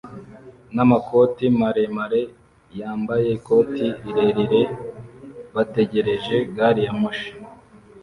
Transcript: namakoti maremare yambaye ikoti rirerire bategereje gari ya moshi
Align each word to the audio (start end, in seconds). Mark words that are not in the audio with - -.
namakoti 0.75 1.45
maremare 1.59 2.21
yambaye 2.79 3.27
ikoti 3.37 3.85
rirerire 4.01 4.61
bategereje 5.55 6.35
gari 6.55 6.81
ya 6.87 6.93
moshi 6.99 7.29